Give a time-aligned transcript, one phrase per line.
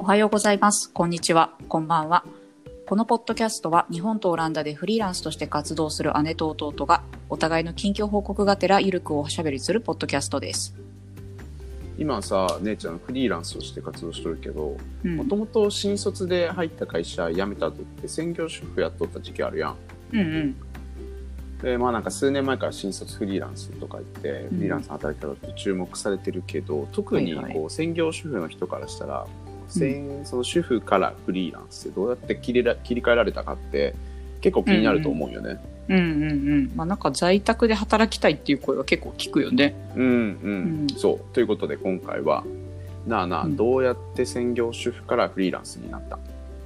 [0.00, 0.90] おはようございます。
[0.90, 1.52] こんにちは。
[1.68, 2.24] こんばんは。
[2.86, 10.74] このポッドキャストは日本とオランダでフリーランスとして活動する姉と弟がお互いの近況報告がてらゆるくおしゃべりするポッドキャストです。
[11.98, 19.76] 今さ姉ちゃんフリーランスとして活動しとるけどうんもともと新卒で入った会社辞めた後って専業主婦やっとった時期あるやん
[20.14, 20.56] うんうん。
[21.62, 29.26] でまあなんか数年前から新卒フリーランスとか言ってフリーランスの働き方って注目されてるけど、特にはいはいこう専業主婦の人からしたら、
[29.70, 33.94] 専その主婦からフリーランスってどうやって切りら切り替えられたかって
[34.40, 35.58] 結構気になると思うよね。
[35.88, 36.72] うんうんうん。
[36.74, 39.74] まあなんか在宅で働きたいっていう声は結構聞くよね。
[39.96, 42.44] うんうん、うんそうということで今回は
[43.06, 46.18] なあなあうんどうやって専業主婦からフリーランスになった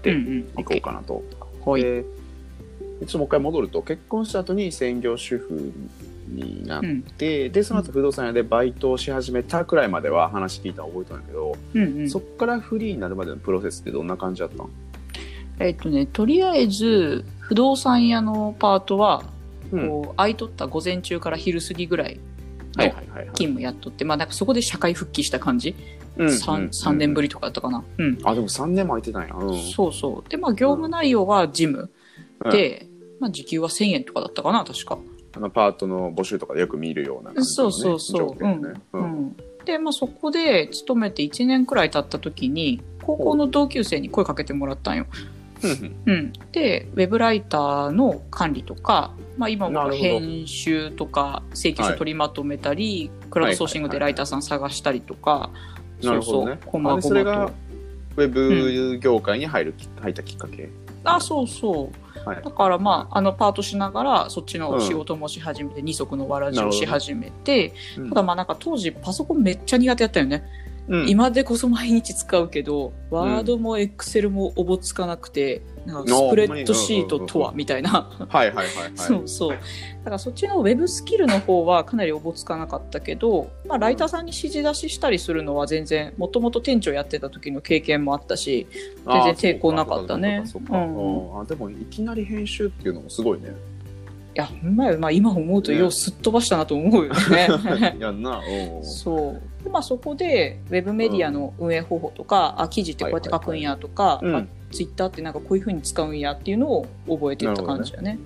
[0.02, 0.26] でうん
[0.56, 0.60] うん。
[0.60, 1.23] いこうかなと。
[1.64, 1.82] はい。
[1.82, 2.04] で
[3.00, 5.73] ちょっともう一回戻ると結婚した後に専業主婦
[6.28, 6.83] になっ
[7.16, 12.10] て、でその後不動産屋でバイトをし始めたくらいまでは話聞いたの覚えてたんだけど、うんうん。
[12.10, 14.71] そっからフリーになるまでのプロセスってどんな感じだったの？
[15.60, 19.23] えっとね、とりあえず不動産屋のパートは、
[19.73, 22.21] うんこう空いとった午前中から昼過ぎぐらい
[22.76, 23.26] はいはいはいはい。
[23.35, 25.74] 勤務やっとって、まあなんかそこで社会復帰した感じ、
[26.16, 27.29] うん三三年ぶり。
[27.29, 27.82] りとかだったかな？
[27.98, 28.18] うん。
[28.23, 29.35] あ、でも3年も空いてたんや。
[29.35, 29.63] うん。
[29.63, 30.30] そうそう。
[30.30, 31.91] で、まあ業務内容は事務
[32.45, 32.87] うん、で、
[33.20, 34.98] まあ時給は1000円とかだったかな、確か。
[35.37, 38.45] あのパートの募集とかでよく見るような感じの、ね、そうそうそう。
[38.45, 38.74] ね。
[38.93, 39.37] ううんん。
[39.65, 45.07] で、まあそこで勤めて1年くらい経った時に、高校の同級生に声かけてもらったんよ。
[46.07, 46.32] うん。
[46.52, 55.51] で、ウェブライターの管理とか、まあ今はなるほど編集とか、請求書取りまとめたり、クラウドソーシングでライターさん探したりとか、
[56.01, 57.52] そうそう、こまあごれがと。
[58.16, 60.69] ウェブ業界に入るき、入ったきっかけ？
[61.02, 62.04] あ、そうそう。
[62.24, 62.42] はい。
[62.42, 70.44] だからまあ、あのパートしながら、そっちの仕事もし始めて、二足のわらじをし始めて、うんただまあなんか当時パソコンめっちゃ苦手だったよね。
[70.88, 71.08] うん。
[71.08, 78.10] 今でこそ毎日使うけど、ワードもエクセルもおぼつかなくて、なんかスプレッドシートとはみたいな。
[78.28, 78.92] はいはいはいはい。
[78.97, 79.50] そうそう。
[79.50, 79.56] だ
[80.04, 88.66] からそっちのウェブスキルの方はかなりおぼつかなかったけど、まあライターさんに指示出ししたりするのは全然、もともと店長やってた時の経験もあったし、
[89.06, 93.54] 全然抵抗なかったねあうかそうかうんそうかあでもいきなり編集っていうのもすごいね。
[94.34, 97.48] いや、ほんまよ、まあ今思うとようすっ飛ばしたなと思うよね。
[98.00, 98.41] やんな。
[98.41, 99.64] うんそう。
[99.64, 108.18] で、まあそこで、ウェブメディアの運営方法とか、あ、記事ってこうやって書くんやとか、うんまあ、ツイッターってなんかこういう風に使うんやっていうのを覚えていった感じだね。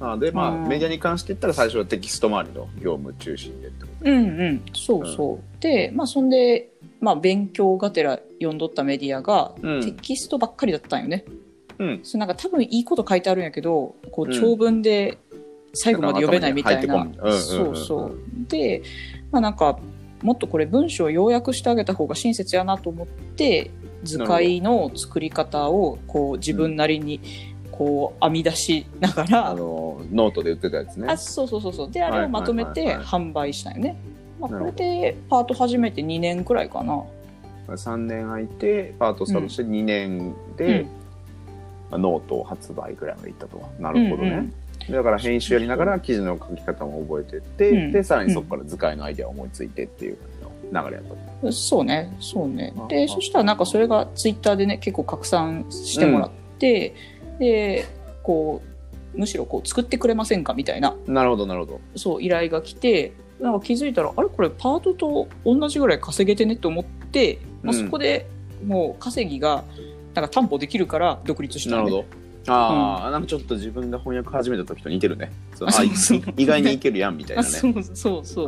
[0.00, 4.18] あでまあ、うんメディアに関して言ったら最初はテキスト周りの業務中心でってこうんう
[4.52, 5.62] ん、そうそう。
[5.62, 9.68] で、まあそんで、まあ勉強がてら読んどったメディアが、と。
[9.68, 11.26] うんテキストばっかりだったんよね。
[11.78, 12.00] うん。
[12.02, 15.18] それなんか多分いいこと書いてあるんやけど、こううん長文で
[15.74, 17.06] 最後まで読めないみたいな。
[17.38, 18.18] そうそう。
[18.48, 18.82] で、
[19.30, 19.78] まあなんか、
[20.22, 23.70] もっとこれ文章を要約してあげた方が親切やなと思って、
[24.02, 27.20] 図解の作り方をこう自分なりに
[27.70, 31.08] こう編み出しながら、あのノートで言ってたやつね。
[31.08, 31.16] あ。
[31.16, 31.90] そうそうそうそう。
[31.90, 33.96] であれをまとめて販売したよね、
[34.38, 37.02] まあ、これでパート始めて2年くらいかな。
[37.68, 40.86] 3年空いてパートスタートして2年で、
[41.90, 43.62] まあノート発売ぐらいまでいったと。
[43.78, 44.30] なるほどね。
[44.30, 44.54] うん
[44.88, 47.92] だから編集やりながら記事の書き方も覚えてって、うん。
[47.92, 50.18] でさらにそこから図解のアイデアを思いついてっていう
[50.72, 51.16] 流れやと。
[51.42, 52.14] うんそうね。
[52.20, 52.74] そうね。
[52.88, 56.94] でそしたらなんかそれがツイッターでね結構拡散してもらって、
[57.38, 57.86] で
[58.22, 58.62] こ
[59.14, 60.94] うむしろこう作ってくれませんかみたいな。
[61.06, 61.80] なるほどなるほど。
[61.96, 64.28] そう依頼が来てなんか気づいたらあれ？
[64.28, 67.84] これパートと同じぐらい稼げてねと思って、まあ、うん。
[67.86, 68.26] そこで
[68.66, 69.64] もう稼ぎが
[70.14, 72.19] なんか担保できるから独立したのねなるほど。
[72.46, 75.32] ああ、なんかちょっと自分が翻訳始めた時と似てるね。
[75.54, 75.82] そうあ
[76.36, 77.50] 意外にいけるやんみたいなあね。
[77.50, 78.44] そうそうそ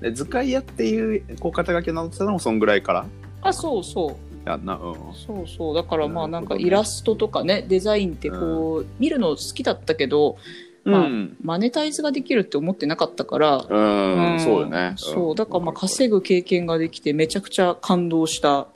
[0.00, 0.02] う。
[0.02, 3.06] で図解屋っていうこう肩書きを名乗ってたのもそんぐらいから。
[3.42, 4.48] あそうそう。
[4.48, 4.74] やんな。
[4.74, 4.94] うん。
[5.14, 5.74] そうそう。
[5.74, 10.36] だからまあなんかイラストとかねデザインってこう、見るの好きだったけど
[10.84, 11.36] まあうん。
[11.42, 14.40] マネタイズができるって思ってなかったから、うん、ん。
[14.40, 14.94] そうよね。
[14.96, 15.34] そう。
[15.34, 18.66] だからまあ稼ぐぐ経験ができてめちゃくちゃ感動した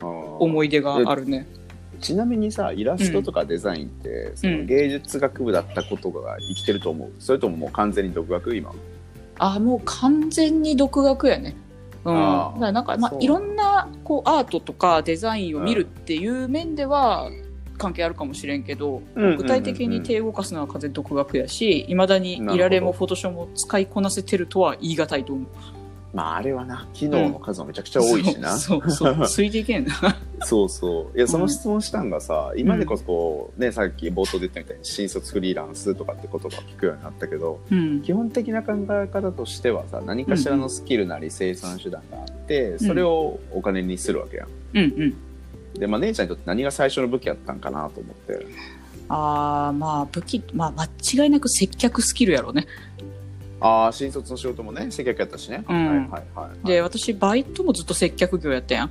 [0.00, 1.46] 思い出があるね
[2.02, 7.12] ちなみにさイラストとかデザインって、その芸術学部だったことが生きてると思う？
[7.18, 8.74] それとももう完全に独学今？
[9.38, 11.56] あもう完全に独学やね。
[12.04, 17.30] うん、だからなんかまあいろんなこうアートとかデザインを見るっていう面では
[17.78, 25.46] 関係あるかもしれんけど、具体的に手動かすのは完全に独学やしいまだにいられもフォトショーも使いこなせてるとは言い難いと思う。
[26.12, 29.28] まああれはな機能の数もめちゃくちゃ多いしな、そうそうそう。
[29.28, 29.94] ついていけんな
[30.46, 31.16] そうそう。
[31.16, 38.00] いやその質問したんがさ、今でこそこうねさっき冒頭で言ったみたいに新卒フリーランスとかって言葉を聞くようになったけどうん。
[38.02, 44.48] 基本的な考え方としてはさ何かしらのスキルなり生産手段があって、それをお金にするわけやん。
[44.74, 45.14] うんうん。
[45.78, 48.46] で、まあ、姉ちゃんにとって何が最初の武器やったんかなと思って。
[49.08, 52.66] ああまあ武器まあ間違いなく接客スキルやろうね。
[53.60, 55.64] ああ、新卒の仕事もね、接客やったしね。
[55.68, 55.86] うん。
[55.86, 56.66] はいはいはい。
[56.66, 58.90] で私バイトもずっと接客業やったやん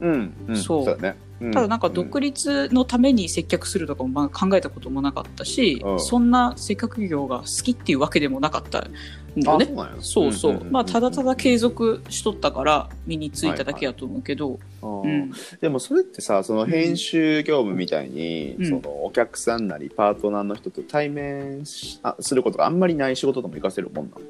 [0.00, 0.84] うん、うん、そう。
[0.84, 1.16] だね。
[1.40, 1.52] うん。
[1.52, 6.00] ただなんか独立のために接客するとかもまあ考えたこともなかったし、うん。
[6.00, 8.90] そんな接客業が好きっていうわけでもなかったん
[9.36, 9.72] うんだよね。
[9.76, 10.72] あそうそうそう,、んんんん。
[10.72, 15.32] まあただただ継続しとったから身についただけやと思うけど、あーうん。
[15.60, 18.66] でもそれってさその編集業務みたいに、うん。
[18.66, 24.20] そのお客さんなりパートナーの人と対面しあすることがあんまりない仕事でも活かせるもんなの？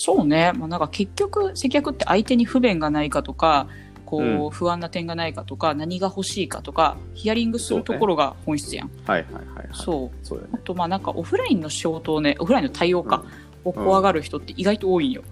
[0.00, 3.66] そうね、まあ、なんか結局接客って相手に不便がないかとか
[4.08, 4.50] こう、うん。
[4.50, 8.90] 不安な点がないかとか何が欲しいかとかヒアリングするところが本質やん。
[9.06, 9.68] はいはいはいはい。
[9.72, 10.26] そう。
[10.26, 10.46] そうね。
[10.52, 13.24] あとまあなんかオフラインの仕事をねオフラインの対応か、
[13.64, 15.22] を怖がる人って意外と多いんよ、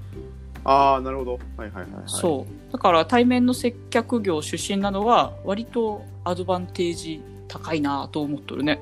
[0.65, 1.39] ああなるほど。
[1.57, 2.73] はいはいはい、はい、そう。
[2.73, 8.81] だから対面の接客業出身なのは割とアドバンテージ高いなと思っとるね。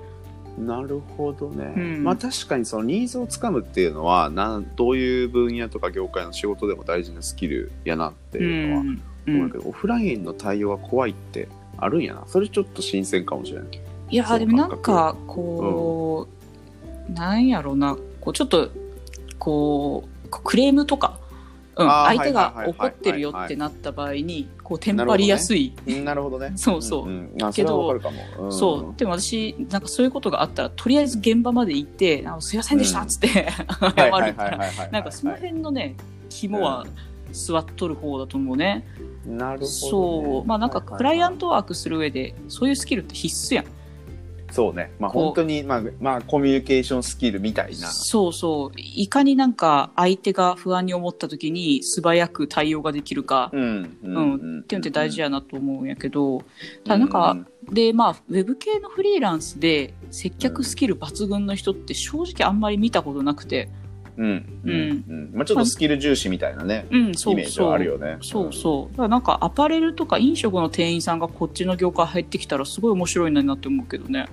[0.59, 2.05] なるほどね、うん。
[2.05, 8.85] まあ確かにそのニーズをつかむっていうのはなんどういう分野とか業界の仕事でも大事なスキルやなっていうのは
[9.27, 12.25] 思うけど、オフラインの対応が怖いってあるんやな。
[12.27, 13.81] それちょっと新鮮かもしれない
[14.11, 16.29] いやそうでもなんかこ
[17.09, 18.71] う、なんやろうなこうちょっと
[19.39, 21.19] こうクレームとか、
[21.77, 26.53] うん、相手が怒ってるよってなった場合にこうテンパりやすい、うんなるほどね。
[26.57, 27.43] そうそう、んん。
[27.43, 28.53] あそれはわかるかも、ん。
[28.53, 28.99] そう。
[28.99, 33.95] でも私なんかそういうことがあったらとりあえず現場まで行って「あすいませんでした」っつって、謝る。
[33.95, 35.97] はいはいからなんかその辺のね
[36.31, 36.87] 肝は
[37.33, 38.87] 座っとる方だと思うね。
[39.27, 40.47] なるほど、ね、そう。
[40.47, 43.65] まあなんかクライアントワークする上でそういうスキルって必須やん。
[44.51, 44.93] そうね。
[45.01, 47.89] まあ本当にまあまあコミュニケーションスキルみたいな。
[47.89, 48.71] そうそう。
[48.77, 54.61] いかになんか相手が不安に思った時に素早く対応ができるか、うんううん。
[54.61, 56.45] っていうのって大事やなと思うんやけど、
[56.85, 57.37] ただなんか、
[57.73, 63.69] でまあウェブ系のフリーランスで接客スキル抜群の人って正直あんまり見たことなくて、
[64.17, 65.05] うんうんうん。
[65.09, 65.31] うん。
[65.35, 68.19] まあちょっとスキル重視みたいなねうん、イそうメージはあるよね。
[68.23, 68.93] そうそう。
[68.93, 74.27] だからなんかアパレルとか飲食の店員さんがこっちの業界入ってきたらすごい面白いなって思うけどね。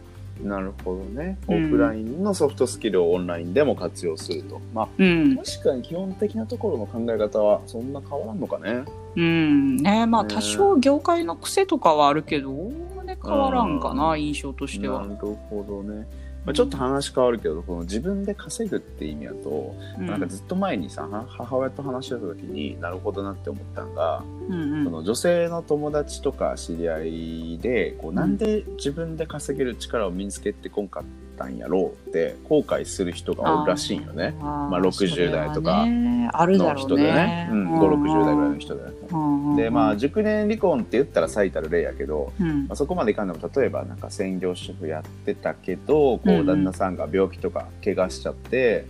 [0.44, 1.38] なるほどね。
[1.48, 1.70] オうん。
[1.70, 4.60] フラインのソフトスキルをオンラインでも活用すると。
[4.74, 5.38] まあうん。
[5.38, 8.84] 確かに基本的なところの考え方はそんな変わらんのかね。
[9.16, 9.78] うん。
[9.78, 10.34] ねまあね。
[10.34, 15.06] 多少業界の癖とかはあるけどおおむね変わらんかな、印象としては。
[15.06, 15.16] なる
[15.50, 16.08] ほどね、
[16.46, 20.08] まあ、ちょっと話変わるけどこの自分で稼ぐって意味だと、うん。
[20.08, 24.84] なんかずっと前にさは母親と話してた時になるほどなって思ったのが、うんうん。
[24.86, 31.04] その女性の友達とか知り合いでこうなんで自分で稼げる力を身につけてこんかっ
[31.42, 34.36] たんやろうって後悔する人がおるらしいんよね。
[34.40, 37.50] まあ60代とかの人でねね。
[37.52, 38.92] うん、560代ぐらいの人でね。
[39.12, 48.86] うんでまあ熟年離婚って言ったら最たる例やけど、うんまあ、そこまでいかんでも例えばなんか専業主婦やってたけどこうんううん旦那さんが病気とか怪我しちゃって、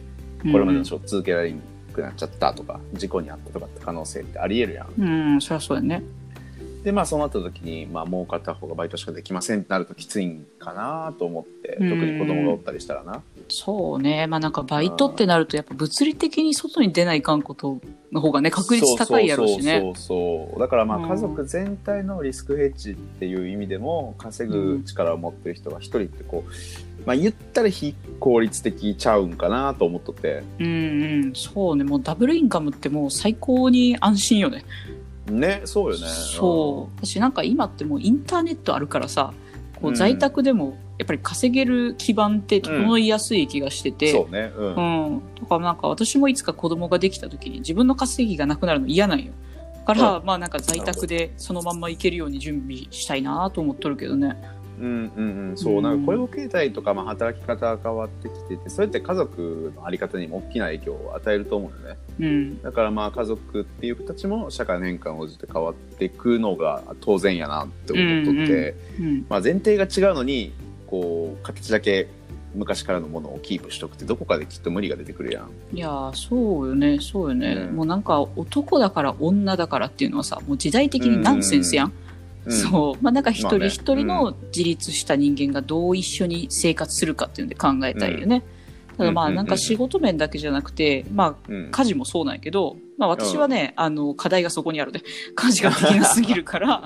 [0.51, 1.57] これまでの仕事続けられな
[1.93, 5.01] くなっちゃったとか事故に遭ったとかって可能性ってありえるやん。
[5.01, 6.03] うん、そりゃそうだね。
[6.83, 13.21] でまあそうなった時に、まあ、もう片方がバイトしかできませんってなるときついんかなと思ってうん特に子供がおったりしたらな。
[13.49, 14.27] そうね。
[14.27, 17.79] まあなんかバイトってなるとやっぱ物理的に外に出ないかんこと
[18.11, 19.63] の方がね、確率高いやろうしね。
[19.63, 26.51] そうそうそうそうだからまあうん家族全体のリスクヘッジっていう意味でも稼ぐ力を持ってる人が一人ってこう、
[27.05, 30.69] まあ言ったら非効率的ちゃうんかなと思っとってうんう
[31.27, 31.33] ん。
[31.35, 31.83] そうね。
[31.83, 34.65] もうダブルインカムってもう最高に安心よね。
[35.39, 37.05] ねそうよねそう。
[37.05, 39.33] 私なんか今ってもうインターネットあるからさ、
[39.75, 45.21] こううん在宅でもやっぱり稼げる基盤って整いやすい気がしてて、そうねうん、うん。
[45.39, 49.31] だからなんか私もいつか子供ができた時に自分の稼ぎがなくなるの嫌なんよ。
[49.73, 54.37] だから、まあなんか在宅でそのまんまいけるように準備したいなと思っとるけどね。
[54.81, 61.97] うんうんうん、そうう、んなんか雇用形態とか、まあ、働き方が変わってきてて、それって家族のあり方にも大きな影響を与えると思うよね。
[62.19, 62.61] うん。
[62.61, 69.25] だからまあ家族っていう形も社会の変化に応じて変わっていくのが当然やなって思っとって、うん。
[69.29, 70.53] まあ、前提が違うのに、
[70.87, 72.07] こう、形だけ
[72.53, 75.77] 昔からのものをキープしとくってどこかできっと無理が出てくるやん。
[75.77, 77.67] いやーそうよね、そうよね。
[77.69, 81.87] うんもうなんか男だから女だからっていうのはさ、もう時代的にナンセンスやん。
[81.87, 81.93] うん
[82.49, 83.03] そう。
[83.03, 88.43] まあなんか一人一人の自立した人間がどう一緒に生活するかっていうんで考えたいよね。
[88.97, 95.01] ただまうんあなんか仕事面だけじゃなくて、まあうん家事もそうなんやけど、まあ私はね、あの、課題がそこにあるね。
[95.35, 96.83] 家事ができなすぎるから、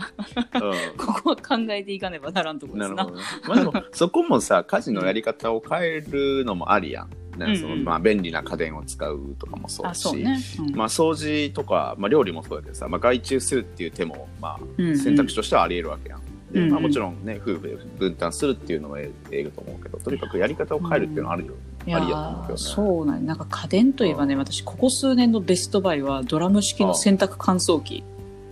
[0.54, 2.96] うん ここは考えていかねばならんとこですな。
[2.96, 3.24] なるほどね。
[3.48, 7.10] まあでも、そこもさ、家事のやり方を変えるのもありやん。
[7.36, 7.80] ねそのうん。
[7.80, 10.40] うんまあ、便利な家電を使うとかもそうあ、だし、そうね。
[10.60, 10.76] うん。
[10.76, 14.98] まあ、掃除とか、まあ、料理もそうだけどさ、まあ、外注するっていう手も、まあ、うんうん。
[14.98, 16.22] 選択肢としてはあり得るわけやん。
[16.52, 16.72] で、うんうん。
[16.72, 21.54] まあ、もちろんね夫婦で分担するっていうのはえええと思うけどとにかくやり方を変えるっていうのはあるよ、
[21.86, 28.04] いやありやと思うけどそうなんなんか家電といえばね、私ここ数年のベストバイはドラム式の洗濯乾燥機。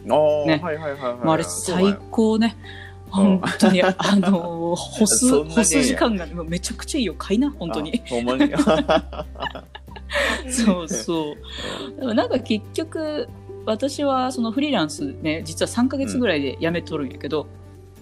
[0.10, 0.60] ああ、ね。
[0.62, 2.58] はいはいはいはい、もうあれ最高ね。
[3.10, 7.16] 本当に、あのー、干す、干す時間がめちゃくちゃいいよ。
[7.18, 8.02] 買いな、本当に。
[8.06, 8.52] あほんまに。
[10.50, 11.36] そうそ
[11.98, 12.00] う。
[12.00, 13.28] でもなんか結局、
[13.66, 17.48] 私はそのフリーランスね、実は3ヶ月ぐらいで辞めとるんやけど、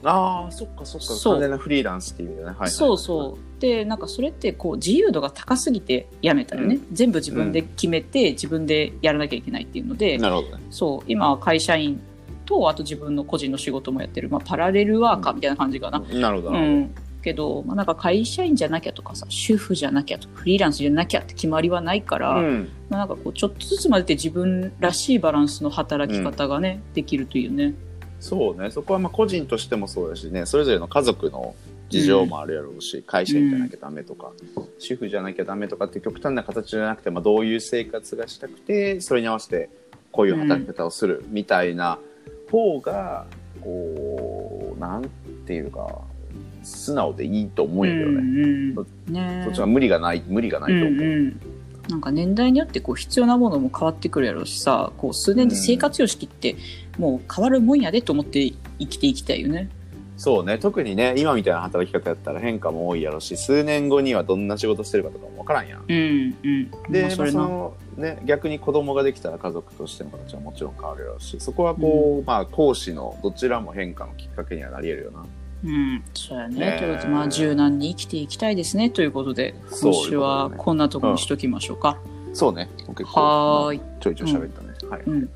[0.03, 1.07] ああそっかそっか。
[1.13, 1.33] そう。
[1.33, 2.61] 完全なフリーランスっていう意味でね、はいはい。
[2.61, 3.61] はいそうそう。
[3.61, 6.79] で、なんかそれってこう自由度が高すぎて辞めたよね。
[6.91, 10.63] 全部自分で決めて、自分でやらなきゃいけないっていうので、なるほどね。
[10.71, 12.01] そう、今は会社員
[12.51, 15.99] と、あと自分の個人の仕事もやってる、まあパラレルワーカーみたいな感じかな。
[15.99, 16.49] なるほど。
[16.49, 16.95] うなるほど、ん。
[17.21, 22.69] けど、まあ、なんか会社員じゃなきゃとかさ、主婦じゃなきゃとか、フリーランスじゃなきゃって決まりはないから、うん。
[22.89, 27.73] まあ、なんかこう、ちょっとずつまでで自分らしいバランスの働き方がね、できるというね。
[28.19, 28.69] そうね。
[28.69, 30.45] そこはまあ個人としてもそうだしね。
[30.45, 31.55] それぞれの家族の
[31.89, 34.31] 事情もあるやろうし、会社員じゃなきゃダメとか、
[34.79, 39.69] 主婦じゃなきゃダメとかって極端な形じゃなくて、まあ、どういう生活がしたくてそれに合わせて
[40.11, 41.99] こういう働き方をするみたいな
[42.51, 43.25] 方が
[43.61, 45.09] こうなん
[45.45, 46.01] ていうか
[46.63, 51.41] 素直でいいと思うんやけどね、うんそうん、ねそっちは無理がない無理がないと思う、うんうん。
[51.89, 56.55] なんか年代によってこう必要なものも変わってくるやろうしさこう数年で生活様式って
[56.97, 59.69] もう変わるもんやでと思って生きていきたいよね。
[60.21, 66.91] そうね特にね今みたいな働き方やったら変化も多いやろうし数年後にはどんな仕事してるかとかも分からんやんうんうん。
[66.91, 75.25] で、まあそのね、逆に子供ができたら家族としての形はもちろん変わるやろうしそこはこう、まあ講師のどちらも変化のきっかけにはなり得るよな
[75.63, 76.55] うん、そうやね。
[76.55, 78.91] ねえということで、まあ、柔軟に生きていきたいですね。
[78.91, 81.99] ということで、今週はこんなところにしときましょうか。
[82.33, 85.29] そうね結はーいまあちょいちょい喋ったね、はい、うん。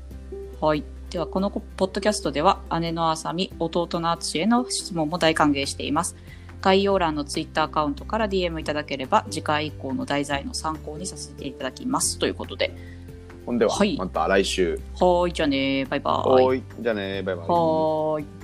[0.60, 0.84] はい。
[1.10, 6.16] では、このポッドキャストでは、姉のあさみ、弟のあつしへの質問も大歓迎しています。
[6.60, 12.18] 概要欄のツイッターアカウントから DM いただければ、次回以降の題材の参考にさせていただきます。
[12.18, 12.74] ということで。
[13.46, 16.62] ほんでは、はいまた来週はーい、じゃあねバイバイ。
[16.80, 18.35] じゃあねバイバイはーい。